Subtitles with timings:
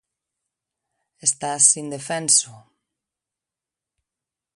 [1.27, 2.51] Estás indefenso...